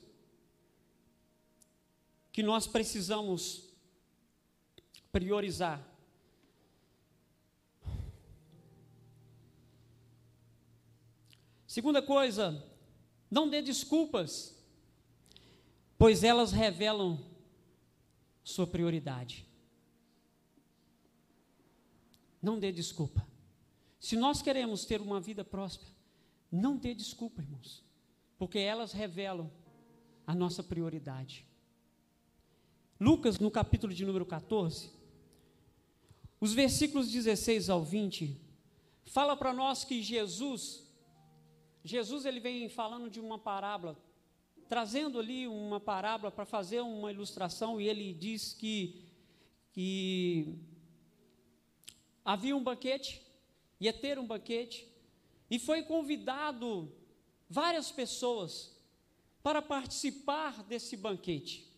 que 2.31 2.43
nós 2.43 2.67
precisamos 2.67 3.69
priorizar 5.11 5.95
Segunda 11.75 12.01
coisa, 12.01 12.63
não 13.35 13.49
dê 13.49 13.61
desculpas, 13.61 14.57
pois 15.97 16.23
elas 16.23 16.53
revelam 16.53 17.19
sua 18.45 18.65
prioridade. 18.65 19.45
Não 22.41 22.57
dê 22.57 22.71
desculpa. 22.71 23.27
Se 23.99 24.15
nós 24.15 24.41
queremos 24.41 24.85
ter 24.85 25.01
uma 25.01 25.19
vida 25.19 25.43
próspera, 25.43 25.91
não 26.49 26.77
dê 26.77 26.93
desculpa, 26.93 27.41
irmãos, 27.41 27.83
porque 28.37 28.57
elas 28.57 28.93
revelam 28.93 29.51
a 30.25 30.33
nossa 30.33 30.63
prioridade. 30.63 31.45
Lucas, 32.97 33.37
no 33.37 33.51
capítulo 33.51 33.93
de 33.93 34.05
número 34.05 34.25
14, 34.25 34.91
os 36.39 36.53
versículos 36.53 37.11
16 37.11 37.69
ao 37.69 37.83
20, 37.83 38.39
fala 39.03 39.35
para 39.35 39.51
nós 39.51 39.83
que 39.83 40.01
Jesus 40.01 40.84
Jesus 41.85 42.25
ele 42.25 42.39
vem 42.39 42.67
falando 42.67 43.11
de 43.11 43.19
uma 43.19 43.37
parábola, 43.37 43.95
trazendo 44.67 45.19
ali 45.19 45.47
uma 45.47 45.79
parábola 45.79 46.31
para 46.31 46.43
fazer 46.43 46.81
uma 46.81 47.11
ilustração, 47.11 47.79
e 47.79 47.87
ele 47.87 48.11
diz 48.11 48.53
que, 48.53 49.05
que 49.71 50.57
havia 52.25 52.57
um 52.57 52.63
banquete, 52.63 53.21
ia 53.79 53.93
ter 53.93 54.17
um 54.17 54.25
banquete, 54.25 54.91
e 55.47 55.59
foi 55.59 55.83
convidado 55.83 56.91
várias 57.47 57.91
pessoas 57.91 58.75
para 59.43 59.61
participar 59.61 60.63
desse 60.63 60.97
banquete. 60.97 61.71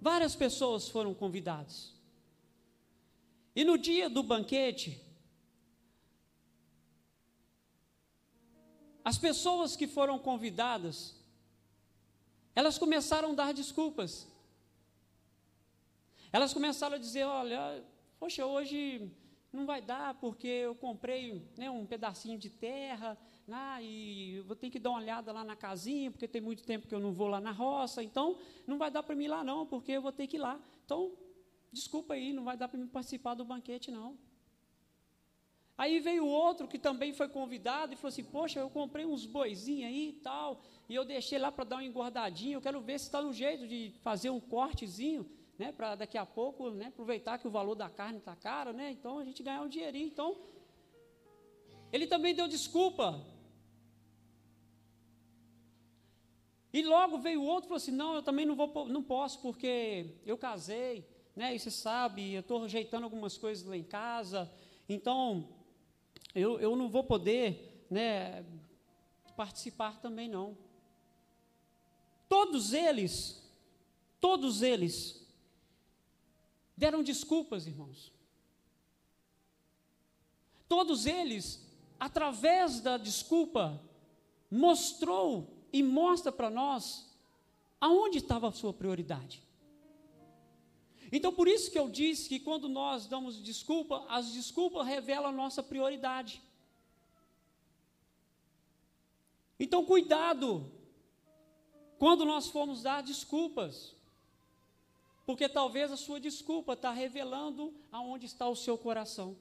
Várias 0.00 0.36
pessoas 0.36 0.88
foram 0.88 1.12
convidadas. 1.12 1.92
E 3.52 3.64
no 3.64 3.76
dia 3.76 4.08
do 4.08 4.22
banquete, 4.22 5.04
As 9.06 9.16
pessoas 9.16 9.76
que 9.76 9.86
foram 9.86 10.18
convidadas, 10.18 11.14
elas 12.56 12.76
começaram 12.76 13.30
a 13.30 13.34
dar 13.34 13.54
desculpas. 13.54 14.26
Elas 16.32 16.52
começaram 16.52 16.96
a 16.96 16.98
dizer: 16.98 17.22
olha, 17.22 17.84
poxa, 18.18 18.44
hoje 18.44 19.08
não 19.52 19.64
vai 19.64 19.80
dar 19.80 20.14
porque 20.14 20.48
eu 20.48 20.74
comprei 20.74 21.48
né, 21.56 21.70
um 21.70 21.86
pedacinho 21.86 22.36
de 22.36 22.50
terra 22.50 23.16
lá 23.46 23.80
e 23.80 24.40
vou 24.40 24.56
ter 24.56 24.70
que 24.70 24.80
dar 24.80 24.90
uma 24.90 24.98
olhada 24.98 25.30
lá 25.30 25.44
na 25.44 25.54
casinha, 25.54 26.10
porque 26.10 26.26
tem 26.26 26.40
muito 26.40 26.64
tempo 26.64 26.88
que 26.88 26.94
eu 26.94 26.98
não 26.98 27.12
vou 27.12 27.28
lá 27.28 27.40
na 27.40 27.52
roça, 27.52 28.02
então 28.02 28.36
não 28.66 28.76
vai 28.76 28.90
dar 28.90 29.04
para 29.04 29.14
mim 29.14 29.26
ir 29.26 29.28
lá 29.28 29.44
não, 29.44 29.64
porque 29.64 29.92
eu 29.92 30.02
vou 30.02 30.10
ter 30.10 30.26
que 30.26 30.36
ir 30.36 30.40
lá. 30.40 30.60
Então, 30.84 31.12
desculpa 31.72 32.14
aí, 32.14 32.32
não 32.32 32.42
vai 32.42 32.56
dar 32.56 32.66
para 32.66 32.76
mim 32.76 32.88
participar 32.88 33.34
do 33.34 33.44
banquete 33.44 33.88
não. 33.88 34.18
Aí 35.78 36.00
veio 36.00 36.26
outro 36.26 36.66
que 36.66 36.78
também 36.78 37.12
foi 37.12 37.28
convidado 37.28 37.92
e 37.92 37.96
falou 37.96 38.08
assim: 38.08 38.24
Poxa, 38.24 38.60
eu 38.60 38.70
comprei 38.70 39.04
uns 39.04 39.26
boizinhos 39.26 39.88
aí 39.88 40.08
e 40.08 40.12
tal, 40.14 40.62
e 40.88 40.94
eu 40.94 41.04
deixei 41.04 41.38
lá 41.38 41.52
para 41.52 41.64
dar 41.64 41.76
uma 41.76 41.84
engordadinha. 41.84 42.56
Eu 42.56 42.62
quero 42.62 42.80
ver 42.80 42.98
se 42.98 43.06
está 43.06 43.20
no 43.20 43.32
jeito 43.32 43.66
de 43.68 43.92
fazer 44.02 44.30
um 44.30 44.40
cortezinho, 44.40 45.28
né, 45.58 45.72
para 45.72 45.94
daqui 45.94 46.16
a 46.16 46.24
pouco 46.24 46.70
né, 46.70 46.86
aproveitar 46.86 47.38
que 47.38 47.46
o 47.46 47.50
valor 47.50 47.74
da 47.74 47.90
carne 47.90 48.18
está 48.18 48.34
caro, 48.34 48.72
né, 48.72 48.90
então 48.90 49.18
a 49.18 49.24
gente 49.24 49.42
ganhar 49.42 49.62
um 49.62 49.68
dinheirinho. 49.68 50.06
Então, 50.06 50.36
ele 51.92 52.06
também 52.06 52.34
deu 52.34 52.48
desculpa. 52.48 53.22
E 56.72 56.82
logo 56.82 57.18
veio 57.18 57.42
outro 57.42 57.66
e 57.66 57.68
falou 57.68 57.76
assim: 57.76 57.90
não, 57.90 58.14
eu 58.14 58.22
também 58.22 58.46
não, 58.46 58.56
vou, 58.56 58.88
não 58.88 59.02
posso, 59.02 59.40
porque 59.42 60.14
eu 60.24 60.38
casei, 60.38 61.06
né? 61.34 61.54
E 61.54 61.58
você 61.58 61.70
sabe, 61.70 62.32
eu 62.32 62.40
estou 62.40 62.62
rejeitando 62.62 63.04
algumas 63.04 63.36
coisas 63.36 63.66
lá 63.66 63.76
em 63.76 63.84
casa, 63.84 64.50
então 64.88 65.55
eu, 66.36 66.60
eu 66.60 66.76
não 66.76 66.90
vou 66.90 67.02
poder 67.02 67.86
né, 67.90 68.44
participar 69.34 69.98
também 70.00 70.28
não. 70.28 70.56
Todos 72.28 72.74
eles, 72.74 73.42
todos 74.20 74.60
eles, 74.60 75.26
deram 76.76 77.02
desculpas, 77.02 77.66
irmãos. 77.66 78.12
Todos 80.68 81.06
eles, 81.06 81.66
através 81.98 82.80
da 82.80 82.98
desculpa, 82.98 83.80
mostrou 84.50 85.48
e 85.72 85.82
mostra 85.82 86.30
para 86.30 86.50
nós 86.50 87.16
aonde 87.80 88.18
estava 88.18 88.48
a 88.48 88.52
sua 88.52 88.74
prioridade. 88.74 89.45
Então, 91.12 91.32
por 91.32 91.46
isso 91.46 91.70
que 91.70 91.78
eu 91.78 91.88
disse 91.88 92.28
que 92.28 92.40
quando 92.40 92.68
nós 92.68 93.06
damos 93.06 93.42
desculpa, 93.42 94.04
as 94.08 94.32
desculpas 94.32 94.86
revelam 94.86 95.28
a 95.28 95.32
nossa 95.32 95.62
prioridade. 95.62 96.42
Então, 99.58 99.84
cuidado 99.84 100.70
quando 101.98 102.24
nós 102.24 102.48
formos 102.48 102.82
dar 102.82 103.02
desculpas, 103.02 103.94
porque 105.24 105.48
talvez 105.48 105.90
a 105.90 105.96
sua 105.96 106.20
desculpa 106.20 106.74
está 106.74 106.90
revelando 106.90 107.74
aonde 107.90 108.26
está 108.26 108.48
o 108.48 108.56
seu 108.56 108.76
coração. 108.76 109.36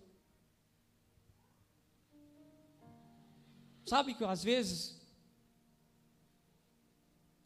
Sabe 3.85 4.15
que 4.15 4.23
às 4.23 4.43
vezes, 4.43 4.99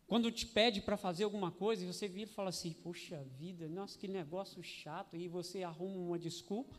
quando 0.09 0.31
te 0.31 0.43
pede 0.43 0.81
para 0.81 0.97
fazer 0.97 1.23
alguma 1.23 1.51
coisa, 1.51 1.83
e 1.83 1.87
você 1.87 2.07
vira 2.07 2.27
e 2.31 2.33
fala 2.33 2.49
assim: 2.49 2.73
Puxa 2.73 3.23
vida, 3.37 3.69
nossa, 3.69 3.97
que 3.97 4.07
negócio 4.07 4.61
chato, 4.63 5.15
e 5.15 5.27
você 5.27 5.61
arruma 5.61 5.97
uma 5.97 6.17
desculpa 6.17 6.75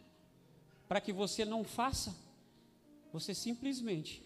para 0.88 1.00
que 1.00 1.12
você 1.12 1.44
não 1.44 1.62
faça, 1.62 2.12
você 3.12 3.32
simplesmente 3.32 4.20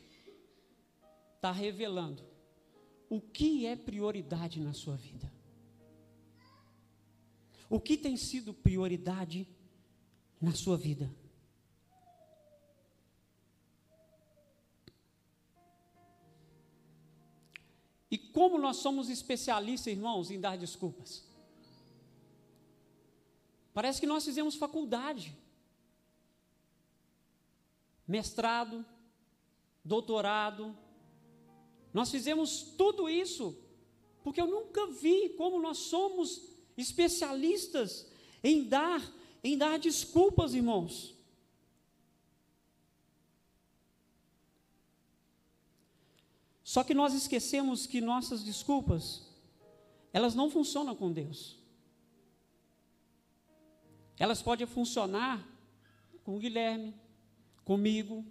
está 1.37 1.53
revelando 1.53 2.25
o 3.11 3.21
que 3.21 3.67
é 3.67 3.77
prioridade 3.77 4.59
na 4.59 4.73
sua 4.73 4.97
vida. 4.97 5.31
O 7.69 7.79
que 7.79 7.99
tem 7.99 8.17
sido 8.17 8.55
prioridade 8.55 9.47
na 10.41 10.53
sua 10.53 10.79
vida? 10.79 11.15
Como 18.35 18.59
nós 18.59 18.79
somos 18.79 19.09
especialistas, 19.09 19.87
irmãos, 19.87 20.29
em 20.29 20.41
dar 20.41 20.59
desculpas. 20.59 21.25
Parece 23.73 24.01
que 24.01 24.09
nós 24.09 24.25
fizemos 24.25 24.57
faculdade, 24.57 25.33
mestrado, 28.07 28.85
doutorado. 29.85 30.77
Nós 31.93 32.11
fizemos 32.11 32.75
tudo 32.77 33.09
isso, 33.09 33.57
porque 34.25 34.41
eu 34.41 34.49
nunca 34.49 34.89
vi 34.89 35.29
como 35.31 35.63
nós 35.63 35.79
somos 35.79 36.43
especialistas 36.77 38.11
em 38.43 38.65
dar, 38.65 39.01
em 39.45 39.57
dar 39.57 39.79
desculpas, 39.79 40.55
irmãos. 40.55 41.14
Só 46.65 46.83
que 46.83 46.95
nós 46.95 47.13
esquecemos 47.13 47.87
que 47.87 48.01
nossas 48.01 48.43
desculpas, 48.43 49.31
elas 50.15 50.35
não 50.35 50.51
funcionam 50.51 50.97
com 50.97 51.13
Deus. 51.13 51.63
Elas 54.19 54.41
podem 54.41 54.67
funcionar 54.67 55.47
com 56.25 56.37
o 56.37 56.39
Guilherme, 56.39 56.95
comigo, 57.65 58.25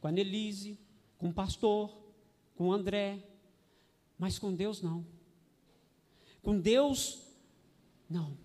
com 0.00 0.06
a 0.06 0.12
Nelise, 0.12 0.78
com 1.18 1.30
o 1.30 1.34
pastor, 1.34 1.92
com 2.54 2.68
o 2.68 2.72
André, 2.72 3.26
mas 4.16 4.38
com 4.38 4.54
Deus 4.54 4.80
não. 4.80 5.04
Com 6.42 6.60
Deus, 6.60 7.22
não. 8.08 8.38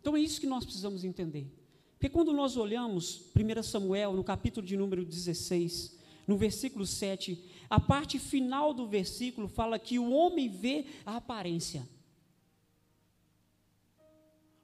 Então 0.00 0.14
é 0.14 0.20
isso 0.20 0.40
que 0.40 0.46
nós 0.46 0.64
precisamos 0.64 1.04
entender. 1.04 1.50
Porque 1.92 2.08
quando 2.08 2.32
nós 2.32 2.56
olhamos 2.56 3.30
1 3.34 3.62
Samuel, 3.62 4.12
no 4.12 4.22
capítulo 4.22 4.66
de 4.66 4.76
número 4.76 5.04
16, 5.04 5.97
no 6.28 6.36
versículo 6.36 6.86
7, 6.86 7.42
a 7.70 7.80
parte 7.80 8.18
final 8.18 8.74
do 8.74 8.86
versículo 8.86 9.48
fala 9.48 9.78
que 9.78 9.98
o 9.98 10.10
homem 10.10 10.46
vê 10.46 10.84
a 11.06 11.16
aparência. 11.16 11.88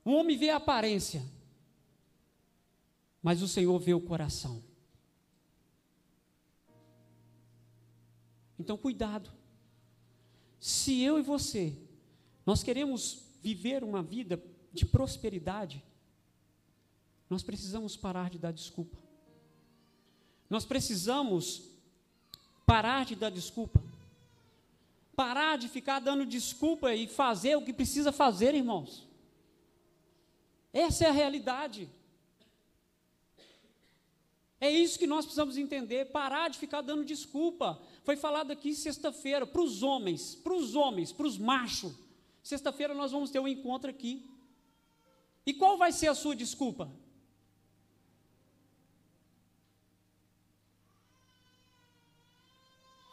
O 0.04 0.12
homem 0.12 0.36
vê 0.36 0.50
a 0.50 0.56
aparência, 0.56 1.24
mas 3.22 3.40
o 3.40 3.48
Senhor 3.48 3.78
vê 3.78 3.94
o 3.94 4.00
coração. 4.00 4.62
Então, 8.58 8.76
cuidado. 8.76 9.32
Se 10.60 11.00
eu 11.00 11.18
e 11.18 11.22
você, 11.22 11.74
nós 12.44 12.62
queremos 12.62 13.22
viver 13.40 13.82
uma 13.82 14.02
vida 14.02 14.42
de 14.70 14.84
prosperidade, 14.84 15.82
nós 17.30 17.42
precisamos 17.42 17.96
parar 17.96 18.28
de 18.28 18.38
dar 18.38 18.52
desculpa. 18.52 19.03
Nós 20.54 20.64
precisamos 20.64 21.62
parar 22.64 23.04
de 23.04 23.16
dar 23.16 23.28
desculpa. 23.28 23.82
Parar 25.16 25.58
de 25.58 25.68
ficar 25.68 25.98
dando 25.98 26.24
desculpa 26.24 26.94
e 26.94 27.08
fazer 27.08 27.56
o 27.56 27.62
que 27.62 27.72
precisa 27.72 28.12
fazer, 28.12 28.54
irmãos. 28.54 29.04
Essa 30.72 31.06
é 31.06 31.08
a 31.08 31.12
realidade. 31.12 31.88
É 34.60 34.70
isso 34.70 34.96
que 34.96 35.08
nós 35.08 35.24
precisamos 35.24 35.56
entender, 35.56 36.12
parar 36.12 36.48
de 36.48 36.56
ficar 36.56 36.82
dando 36.82 37.04
desculpa. 37.04 37.82
Foi 38.04 38.14
falado 38.14 38.52
aqui 38.52 38.76
sexta-feira 38.76 39.44
para 39.44 39.60
os 39.60 39.82
homens, 39.82 40.36
para 40.36 40.54
os 40.54 40.76
homens, 40.76 41.10
para 41.10 41.26
os 41.26 41.36
machos. 41.36 41.92
Sexta-feira 42.44 42.94
nós 42.94 43.10
vamos 43.10 43.28
ter 43.28 43.40
um 43.40 43.48
encontro 43.48 43.90
aqui. 43.90 44.24
E 45.44 45.52
qual 45.52 45.76
vai 45.76 45.90
ser 45.90 46.06
a 46.06 46.14
sua 46.14 46.36
desculpa? 46.36 46.88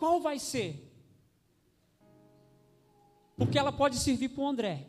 Qual 0.01 0.19
vai 0.19 0.39
ser? 0.39 0.91
Porque 3.37 3.59
ela 3.59 3.71
pode 3.71 3.97
servir 3.97 4.29
para 4.29 4.41
o 4.41 4.47
André, 4.47 4.87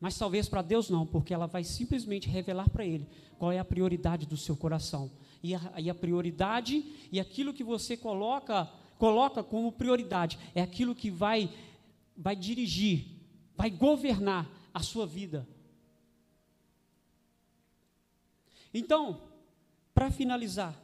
mas 0.00 0.16
talvez 0.16 0.48
para 0.48 0.62
Deus 0.62 0.88
não, 0.88 1.04
porque 1.04 1.34
ela 1.34 1.46
vai 1.46 1.62
simplesmente 1.62 2.26
revelar 2.26 2.70
para 2.70 2.82
ele 2.82 3.06
qual 3.38 3.52
é 3.52 3.58
a 3.58 3.64
prioridade 3.64 4.24
do 4.24 4.34
seu 4.34 4.56
coração. 4.56 5.10
E 5.42 5.54
a, 5.54 5.60
e 5.76 5.90
a 5.90 5.94
prioridade 5.94 7.08
e 7.12 7.20
aquilo 7.20 7.52
que 7.52 7.62
você 7.62 7.94
coloca, 7.94 8.72
coloca 8.96 9.44
como 9.44 9.70
prioridade, 9.70 10.38
é 10.54 10.62
aquilo 10.62 10.94
que 10.94 11.10
vai, 11.10 11.52
vai 12.16 12.34
dirigir, 12.34 13.04
vai 13.54 13.68
governar 13.68 14.50
a 14.72 14.80
sua 14.80 15.06
vida. 15.06 15.46
Então, 18.72 19.20
para 19.92 20.10
finalizar, 20.10 20.74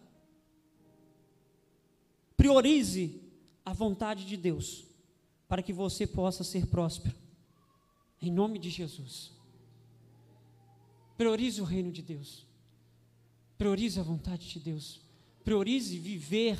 priorize 2.37 3.22
a 3.65 3.73
vontade 3.73 4.25
de 4.25 4.37
Deus 4.37 4.85
para 5.49 5.63
que 5.63 5.73
você 5.73 6.07
possa 6.07 6.43
ser 6.43 6.67
próspero. 6.67 7.15
Em 8.21 8.31
nome 8.31 8.59
de 8.59 8.71
Jesus. 8.71 9.33
Priorize 11.17 11.61
o 11.61 11.65
reino 11.65 11.93
de 11.93 12.03
Deus. 12.03 12.47
Priorize 13.59 14.01
a 14.01 14.03
vontade 14.03 14.49
de 14.49 14.59
Deus. 14.59 15.01
Priorize 15.45 15.99
viver 15.99 16.59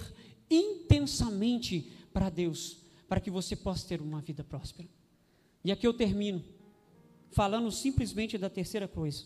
intensamente 0.51 1.91
para 2.13 2.29
Deus, 2.29 2.79
para 3.09 3.21
que 3.21 3.31
você 3.31 3.57
possa 3.57 3.89
ter 3.89 4.01
uma 4.01 4.21
vida 4.21 4.45
próspera. 4.45 4.89
E 5.65 5.73
aqui 5.73 5.87
eu 5.87 5.95
termino 5.95 6.45
falando 7.31 7.73
simplesmente 7.73 8.37
da 8.37 8.51
terceira 8.51 8.87
coisa. 8.87 9.25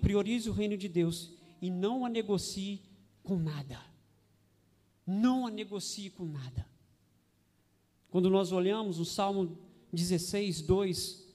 Priorize 0.00 0.48
o 0.48 0.52
reino 0.52 0.76
de 0.76 0.88
Deus 0.88 1.32
e 1.60 1.70
não 1.70 2.06
a 2.06 2.08
negocie 2.08 2.82
com 3.22 3.36
nada 3.36 3.78
não 5.08 5.46
a 5.46 5.50
negocie 5.50 6.10
com 6.10 6.26
nada. 6.26 6.68
Quando 8.10 8.28
nós 8.28 8.52
olhamos 8.52 8.98
o 8.98 9.06
Salmo 9.06 9.58
16, 9.90 10.60
2, 10.60 11.26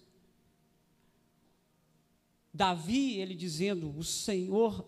Davi, 2.53 3.17
ele 3.17 3.33
dizendo: 3.33 3.97
O 3.97 4.03
Senhor, 4.03 4.87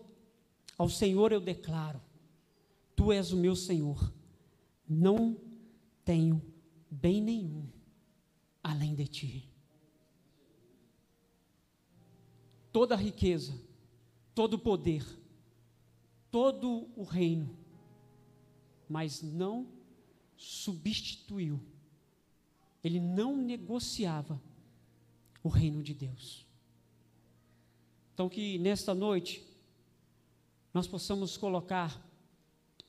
ao 0.78 0.88
Senhor 0.88 1.32
eu 1.32 1.40
declaro, 1.40 2.00
Tu 2.94 3.10
és 3.10 3.32
o 3.32 3.36
meu 3.36 3.56
Senhor, 3.56 4.12
não 4.88 5.36
tenho 6.04 6.40
bem 6.88 7.20
nenhum 7.20 7.66
além 8.62 8.94
de 8.94 9.08
Ti. 9.08 9.50
Toda 12.70 12.94
a 12.94 12.98
riqueza, 12.98 13.60
todo 14.32 14.54
o 14.54 14.58
poder, 14.60 15.04
todo 16.30 16.88
o 16.94 17.02
reino 17.02 17.65
mas 18.88 19.22
não 19.22 19.66
substituiu. 20.36 21.60
Ele 22.82 23.00
não 23.00 23.36
negociava 23.36 24.40
o 25.42 25.48
reino 25.48 25.82
de 25.82 25.94
Deus. 25.94 26.46
Então, 28.14 28.28
que 28.28 28.58
nesta 28.58 28.94
noite 28.94 29.46
nós 30.72 30.86
possamos 30.86 31.36
colocar, 31.36 32.02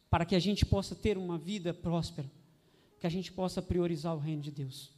para 0.10 0.26
que 0.26 0.36
a 0.36 0.40
gente 0.40 0.66
possa 0.66 0.96
ter 0.96 1.18
uma 1.18 1.38
vida 1.38 1.74
próspera, 1.74 2.30
que 3.00 3.08
a 3.08 3.10
gente 3.10 3.32
possa 3.32 3.62
priorizar 3.62 4.16
o 4.16 4.20
reino 4.20 4.42
de 4.42 4.52
Deus. 4.52 4.92